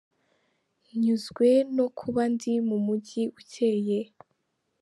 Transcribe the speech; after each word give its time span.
Nyuzwe 1.01 1.47
no 1.75 1.85
kuba 1.99 2.21
ndi 2.33 2.53
mu 2.67 2.77
mujyi 2.85 3.23
ucyeye. 3.39 3.99